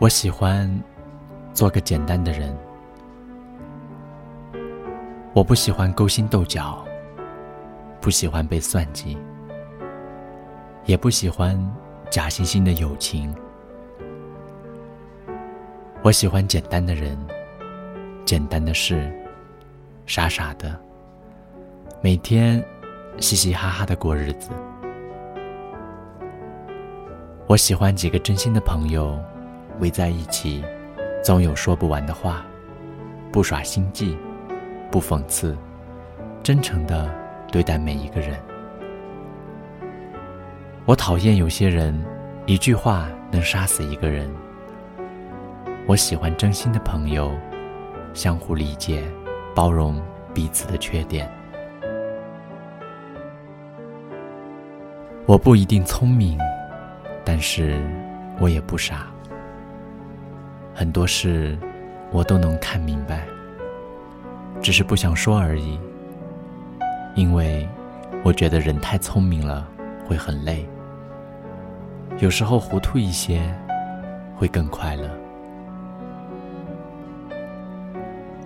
[0.00, 0.70] 我喜欢
[1.52, 2.56] 做个简单的人，
[5.32, 6.84] 我不喜欢勾心斗角，
[8.00, 9.18] 不喜欢被算计，
[10.84, 11.58] 也不喜欢
[12.10, 13.34] 假惺惺的友情。
[16.02, 17.18] 我喜欢简单的人，
[18.24, 19.12] 简单的事，
[20.06, 20.78] 傻傻的，
[22.00, 22.64] 每天
[23.18, 24.50] 嘻嘻哈哈的过日子。
[27.48, 29.18] 我喜欢几个真心的朋友。
[29.80, 30.64] 围在一起，
[31.22, 32.44] 总有说不完的话，
[33.30, 34.16] 不耍心计，
[34.90, 35.56] 不讽刺，
[36.42, 37.10] 真诚的
[37.52, 38.38] 对待每一个人。
[40.84, 41.94] 我讨厌有些人，
[42.46, 44.28] 一句话能杀死一个人。
[45.86, 47.32] 我喜欢真心的朋友，
[48.14, 49.04] 相互理解，
[49.54, 50.02] 包容
[50.34, 51.30] 彼此的缺点。
[55.26, 56.38] 我不一定聪明，
[57.22, 57.78] 但是
[58.40, 59.06] 我也不傻。
[60.78, 61.58] 很多事，
[62.12, 63.26] 我都能看明白，
[64.62, 65.76] 只是不想说而已。
[67.16, 67.68] 因为
[68.22, 69.66] 我觉得人太聪明了
[70.06, 70.64] 会很累，
[72.18, 73.42] 有时候糊涂一些
[74.36, 75.10] 会更快乐。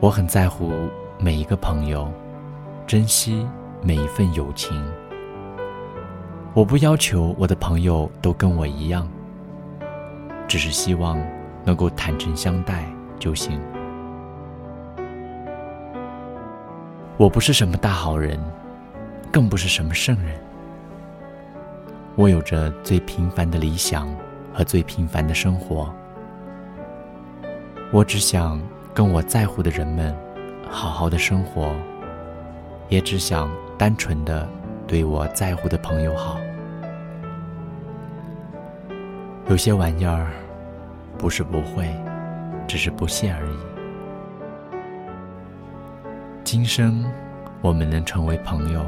[0.00, 0.72] 我很在乎
[1.18, 2.10] 每一个朋友，
[2.86, 3.46] 珍惜
[3.82, 4.82] 每一份友情。
[6.54, 9.06] 我不要求我的朋友都跟我一样，
[10.48, 11.18] 只是希望。
[11.64, 12.84] 能够坦诚相待
[13.18, 13.60] 就行。
[17.16, 18.38] 我不是什么大好人，
[19.32, 20.34] 更不是什么圣人。
[22.16, 24.08] 我有着最平凡的理想
[24.52, 25.92] 和最平凡的生活。
[27.92, 28.60] 我只想
[28.92, 30.14] 跟我在乎的人们
[30.68, 31.74] 好好的生活，
[32.88, 34.48] 也只想单纯的
[34.86, 36.36] 对我在乎的朋友好。
[39.48, 40.30] 有些玩意儿。
[41.24, 41.88] 不是不会，
[42.68, 43.56] 只是不屑而已。
[46.44, 47.02] 今生
[47.62, 48.84] 我们能成为朋友，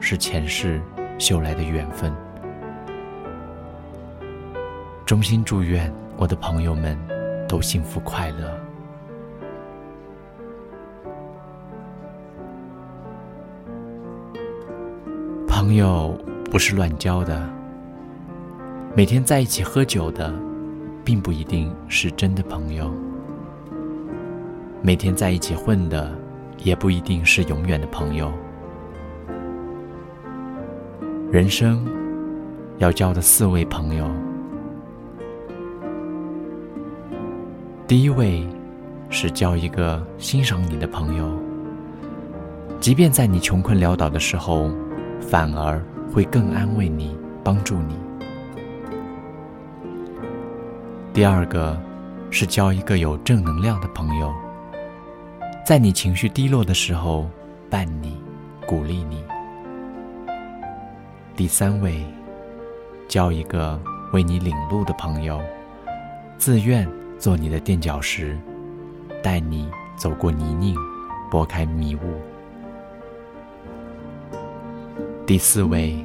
[0.00, 0.80] 是前世
[1.18, 2.10] 修来的缘分。
[5.04, 6.98] 衷心祝愿我的朋友们
[7.46, 8.58] 都幸福快乐。
[15.46, 16.16] 朋友
[16.50, 17.46] 不是乱交的，
[18.96, 20.32] 每天在一起喝酒的。
[21.10, 22.88] 并不一定是真的朋友，
[24.80, 26.16] 每天在一起混的，
[26.58, 28.32] 也不一定是永远的朋友。
[31.32, 31.84] 人生
[32.78, 34.08] 要交的四位朋友，
[37.88, 38.46] 第一位
[39.08, 41.28] 是交一个欣赏你的朋友，
[42.78, 44.70] 即便在你穷困潦倒的时候，
[45.20, 45.82] 反而
[46.14, 48.09] 会更安慰你，帮助你。
[51.12, 51.76] 第二个
[52.30, 54.32] 是交一个有正能量的朋友，
[55.66, 57.28] 在你情绪低落的时候
[57.68, 58.16] 伴你、
[58.64, 59.24] 鼓励你。
[61.34, 62.04] 第三位，
[63.08, 63.78] 交一个
[64.12, 65.40] 为你领路的朋友，
[66.38, 66.88] 自愿
[67.18, 68.38] 做你的垫脚石，
[69.20, 70.76] 带你走过泥泞，
[71.28, 72.20] 拨开迷雾。
[75.26, 75.98] 第四位，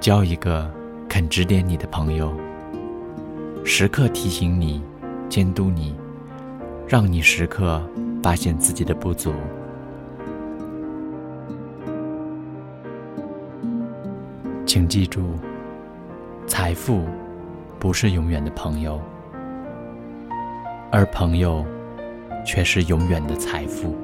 [0.00, 0.70] 交一个
[1.08, 2.43] 肯指点你的朋友。
[3.66, 4.82] 时刻提醒你、
[5.26, 5.96] 监督你，
[6.86, 7.82] 让你时刻
[8.22, 9.32] 发现自己的不足。
[14.66, 15.22] 请记住，
[16.46, 17.04] 财富
[17.78, 19.00] 不是永远的朋友，
[20.92, 21.64] 而朋友
[22.44, 23.96] 却是永远的财富。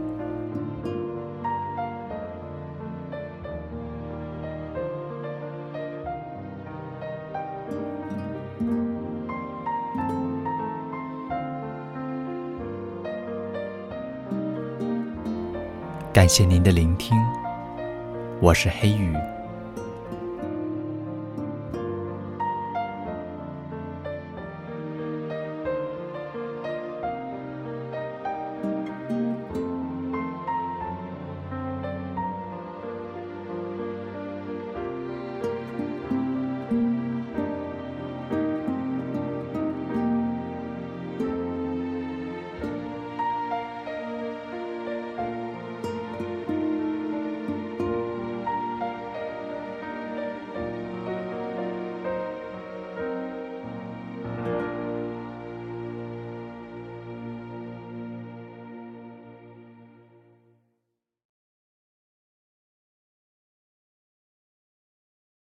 [16.20, 17.16] 感谢您的聆听，
[18.42, 19.16] 我是黑雨。